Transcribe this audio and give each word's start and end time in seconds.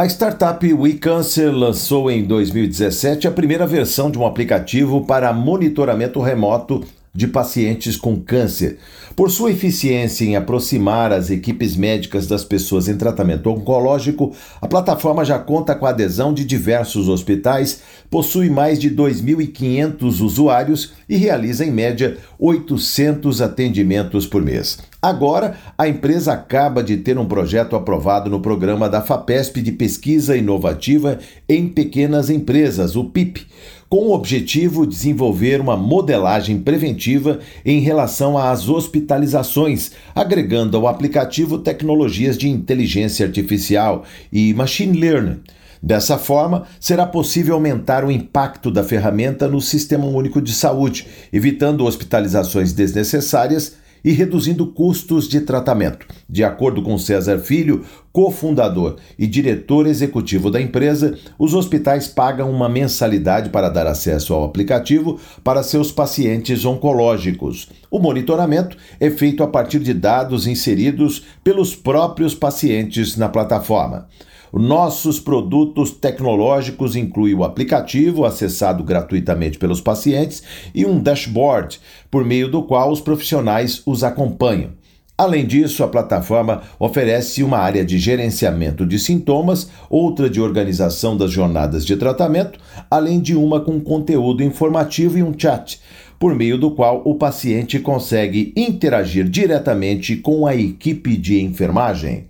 A 0.00 0.06
startup 0.06 0.66
WeCancer 0.66 1.52
lançou 1.52 2.10
em 2.10 2.24
2017 2.24 3.28
a 3.28 3.30
primeira 3.30 3.66
versão 3.66 4.10
de 4.10 4.18
um 4.18 4.24
aplicativo 4.24 5.04
para 5.04 5.30
monitoramento 5.30 6.22
remoto 6.22 6.82
de 7.12 7.26
pacientes 7.26 7.96
com 7.96 8.20
câncer. 8.20 8.78
Por 9.16 9.30
sua 9.30 9.50
eficiência 9.50 10.24
em 10.24 10.36
aproximar 10.36 11.12
as 11.12 11.28
equipes 11.28 11.76
médicas 11.76 12.26
das 12.26 12.44
pessoas 12.44 12.88
em 12.88 12.96
tratamento 12.96 13.50
oncológico, 13.50 14.32
a 14.60 14.68
plataforma 14.68 15.24
já 15.24 15.38
conta 15.38 15.74
com 15.74 15.86
a 15.86 15.90
adesão 15.90 16.32
de 16.32 16.44
diversos 16.44 17.08
hospitais, 17.08 17.80
possui 18.08 18.48
mais 18.48 18.78
de 18.78 18.90
2.500 18.90 20.20
usuários 20.20 20.92
e 21.08 21.16
realiza, 21.16 21.64
em 21.64 21.70
média, 21.70 22.16
800 22.38 23.42
atendimentos 23.42 24.26
por 24.26 24.42
mês. 24.42 24.78
Agora, 25.02 25.56
a 25.76 25.88
empresa 25.88 26.32
acaba 26.32 26.82
de 26.82 26.98
ter 26.98 27.18
um 27.18 27.26
projeto 27.26 27.74
aprovado 27.74 28.30
no 28.30 28.40
programa 28.40 28.88
da 28.88 29.00
FAPESP 29.00 29.62
de 29.62 29.72
Pesquisa 29.72 30.36
Inovativa 30.36 31.18
em 31.48 31.68
Pequenas 31.68 32.30
Empresas, 32.30 32.96
o 32.96 33.04
PIP 33.04 33.46
com 33.90 34.06
o 34.06 34.14
objetivo 34.14 34.86
de 34.86 34.94
desenvolver 34.94 35.60
uma 35.60 35.76
modelagem 35.76 36.60
preventiva 36.60 37.40
em 37.66 37.80
relação 37.80 38.38
às 38.38 38.68
hospitalizações, 38.68 39.90
agregando 40.14 40.76
ao 40.76 40.86
aplicativo 40.86 41.58
tecnologias 41.58 42.38
de 42.38 42.48
inteligência 42.48 43.26
artificial 43.26 44.04
e 44.32 44.54
machine 44.54 44.96
learning. 44.96 45.40
Dessa 45.82 46.16
forma, 46.16 46.66
será 46.78 47.04
possível 47.04 47.54
aumentar 47.54 48.04
o 48.04 48.12
impacto 48.12 48.70
da 48.70 48.84
ferramenta 48.84 49.48
no 49.48 49.60
Sistema 49.60 50.04
Único 50.06 50.40
de 50.40 50.52
Saúde, 50.52 51.08
evitando 51.32 51.84
hospitalizações 51.84 52.72
desnecessárias 52.72 53.76
e 54.04 54.12
reduzindo 54.12 54.66
custos 54.66 55.28
de 55.28 55.40
tratamento. 55.40 56.06
De 56.28 56.44
acordo 56.44 56.82
com 56.82 56.96
César 56.96 57.38
Filho, 57.38 57.84
cofundador 58.12 58.96
e 59.18 59.26
diretor 59.26 59.86
executivo 59.86 60.50
da 60.50 60.60
empresa, 60.60 61.16
os 61.38 61.54
hospitais 61.54 62.08
pagam 62.08 62.50
uma 62.50 62.68
mensalidade 62.68 63.50
para 63.50 63.68
dar 63.68 63.86
acesso 63.86 64.34
ao 64.34 64.44
aplicativo 64.44 65.18
para 65.44 65.62
seus 65.62 65.92
pacientes 65.92 66.64
oncológicos. 66.64 67.68
O 67.90 67.98
monitoramento 67.98 68.76
é 68.98 69.10
feito 69.10 69.42
a 69.42 69.48
partir 69.48 69.80
de 69.80 69.94
dados 69.94 70.46
inseridos 70.46 71.24
pelos 71.44 71.74
próprios 71.74 72.34
pacientes 72.34 73.16
na 73.16 73.28
plataforma. 73.28 74.08
Nossos 74.52 75.20
produtos 75.20 75.92
tecnológicos 75.92 76.96
incluem 76.96 77.34
o 77.34 77.44
aplicativo, 77.44 78.24
acessado 78.24 78.82
gratuitamente 78.82 79.56
pelos 79.58 79.80
pacientes, 79.80 80.42
e 80.74 80.84
um 80.84 81.00
dashboard, 81.00 81.80
por 82.10 82.24
meio 82.24 82.50
do 82.50 82.64
qual 82.64 82.90
os 82.90 83.00
profissionais 83.00 83.80
os 83.86 84.02
acompanham. 84.02 84.79
Além 85.20 85.46
disso, 85.46 85.84
a 85.84 85.88
plataforma 85.88 86.62
oferece 86.78 87.42
uma 87.42 87.58
área 87.58 87.84
de 87.84 87.98
gerenciamento 87.98 88.86
de 88.86 88.98
sintomas, 88.98 89.68
outra 89.90 90.30
de 90.30 90.40
organização 90.40 91.14
das 91.14 91.30
jornadas 91.30 91.84
de 91.84 91.94
tratamento, 91.94 92.58
além 92.90 93.20
de 93.20 93.36
uma 93.36 93.60
com 93.60 93.78
conteúdo 93.78 94.42
informativo 94.42 95.18
e 95.18 95.22
um 95.22 95.38
chat, 95.38 95.78
por 96.18 96.34
meio 96.34 96.56
do 96.56 96.70
qual 96.70 97.02
o 97.04 97.16
paciente 97.16 97.78
consegue 97.78 98.54
interagir 98.56 99.28
diretamente 99.28 100.16
com 100.16 100.46
a 100.46 100.56
equipe 100.56 101.18
de 101.18 101.42
enfermagem. 101.42 102.24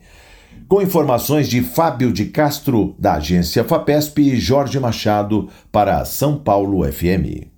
Com 0.67 0.83
informações 0.83 1.49
de 1.49 1.63
Fábio 1.63 2.13
de 2.13 2.25
Castro, 2.25 2.97
da 2.99 3.15
agência 3.15 3.63
FAPESP 3.63 4.33
e 4.33 4.41
Jorge 4.41 4.81
Machado, 4.81 5.49
para 5.71 6.05
São 6.05 6.37
Paulo 6.37 6.83
FM. 6.93 7.50